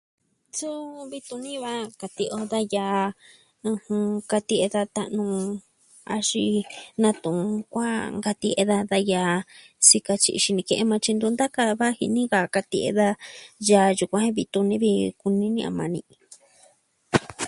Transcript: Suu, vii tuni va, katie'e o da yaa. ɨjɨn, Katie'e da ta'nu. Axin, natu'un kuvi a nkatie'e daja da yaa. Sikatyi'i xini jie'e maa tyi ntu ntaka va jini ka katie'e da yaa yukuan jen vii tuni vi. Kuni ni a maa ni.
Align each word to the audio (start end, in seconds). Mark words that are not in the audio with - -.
Suu, 0.57 1.07
vii 1.11 1.25
tuni 1.29 1.53
va, 1.63 1.73
katie'e 1.99 2.33
o 2.39 2.41
da 2.51 2.59
yaa. 2.73 3.05
ɨjɨn, 3.71 4.05
Katie'e 4.31 4.67
da 4.75 4.81
ta'nu. 4.95 5.25
Axin, 6.13 6.57
natu'un 7.01 7.41
kuvi 7.71 7.89
a 7.97 7.97
nkatie'e 8.17 8.63
daja 8.69 8.89
da 8.91 8.97
yaa. 9.11 9.35
Sikatyi'i 9.87 10.43
xini 10.43 10.61
jie'e 10.67 10.83
maa 10.89 11.01
tyi 11.03 11.11
ntu 11.15 11.27
ntaka 11.31 11.61
va 11.79 11.87
jini 11.97 12.21
ka 12.31 12.39
katie'e 12.55 12.91
da 12.99 13.07
yaa 13.69 13.89
yukuan 13.99 14.23
jen 14.25 14.35
vii 14.37 14.51
tuni 14.53 14.75
vi. 14.83 14.91
Kuni 15.19 15.47
ni 15.55 15.61
a 15.69 15.71
maa 15.77 15.89
ni. 15.93 15.99